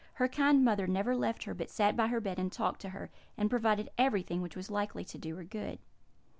[0.13, 3.11] Her kind mother never left her, but sat by her bed and talked to her,
[3.37, 5.77] and provided everything which was likely to do her good.